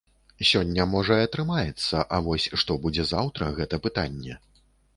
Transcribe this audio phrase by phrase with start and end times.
[0.51, 4.43] Сёння, можа, і атрымаецца, а вось што будзе заўтра, гэта пытанне.